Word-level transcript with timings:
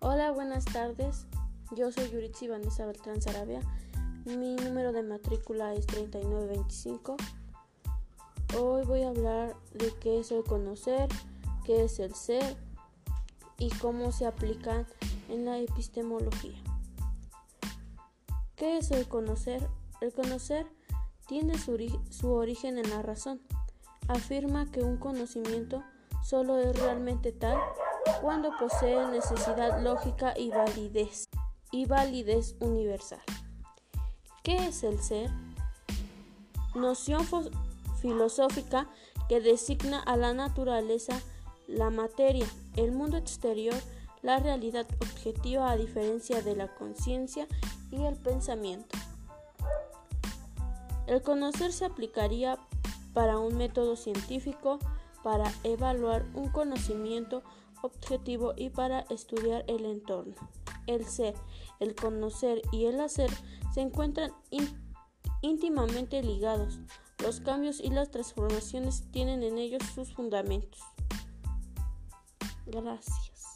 Hola, 0.00 0.30
buenas 0.30 0.64
tardes. 0.64 1.26
Yo 1.74 1.90
soy 1.90 2.08
Yuritsi 2.08 2.46
Vanessa 2.46 2.86
Beltrán 2.86 3.20
Sarabia. 3.20 3.60
Mi 4.26 4.54
número 4.54 4.92
de 4.92 5.02
matrícula 5.02 5.74
es 5.74 5.88
3925. 5.88 7.16
Hoy 8.56 8.84
voy 8.86 9.02
a 9.02 9.08
hablar 9.08 9.56
de 9.74 9.92
qué 9.98 10.20
es 10.20 10.30
el 10.30 10.44
conocer, 10.44 11.08
qué 11.64 11.82
es 11.82 11.98
el 11.98 12.14
ser 12.14 12.56
y 13.58 13.70
cómo 13.70 14.12
se 14.12 14.26
aplican 14.26 14.86
en 15.28 15.46
la 15.46 15.58
epistemología. 15.58 16.62
¿Qué 18.54 18.78
es 18.78 18.92
el 18.92 19.08
conocer? 19.08 19.68
El 20.00 20.14
conocer 20.14 20.68
tiene 21.26 21.58
su, 21.58 21.76
su 22.10 22.30
origen 22.30 22.78
en 22.78 22.88
la 22.88 23.02
razón. 23.02 23.40
Afirma 24.06 24.70
que 24.70 24.80
un 24.80 24.96
conocimiento 24.96 25.82
solo 26.22 26.56
es 26.56 26.78
realmente 26.78 27.32
tal 27.32 27.58
cuando 28.20 28.50
posee 28.58 29.06
necesidad 29.06 29.80
lógica 29.82 30.34
y 30.36 30.50
validez, 30.50 31.28
y 31.70 31.86
validez 31.86 32.56
universal. 32.60 33.20
¿Qué 34.42 34.68
es 34.68 34.82
el 34.82 35.00
ser? 35.00 35.30
Noción 36.74 37.26
filosófica 38.00 38.88
que 39.28 39.40
designa 39.40 40.00
a 40.00 40.16
la 40.16 40.32
naturaleza, 40.32 41.20
la 41.66 41.90
materia, 41.90 42.46
el 42.76 42.92
mundo 42.92 43.16
exterior, 43.16 43.74
la 44.22 44.38
realidad 44.38 44.86
objetiva 45.00 45.70
a 45.70 45.76
diferencia 45.76 46.42
de 46.42 46.56
la 46.56 46.74
conciencia 46.74 47.46
y 47.90 48.04
el 48.04 48.16
pensamiento. 48.16 48.96
El 51.06 51.22
conocer 51.22 51.72
se 51.72 51.84
aplicaría 51.84 52.58
para 53.14 53.38
un 53.38 53.56
método 53.56 53.96
científico 53.96 54.78
para 55.22 55.52
evaluar 55.64 56.26
un 56.34 56.48
conocimiento 56.48 57.42
objetivo 57.82 58.54
y 58.56 58.70
para 58.70 59.00
estudiar 59.10 59.64
el 59.68 59.84
entorno. 59.84 60.34
El 60.86 61.04
ser, 61.04 61.34
el 61.80 61.94
conocer 61.94 62.62
y 62.72 62.86
el 62.86 63.00
hacer 63.00 63.30
se 63.72 63.80
encuentran 63.80 64.32
íntimamente 65.42 66.22
ligados. 66.22 66.80
Los 67.22 67.40
cambios 67.40 67.80
y 67.80 67.90
las 67.90 68.10
transformaciones 68.10 69.10
tienen 69.10 69.42
en 69.42 69.58
ellos 69.58 69.82
sus 69.94 70.12
fundamentos. 70.14 70.80
Gracias. 72.66 73.47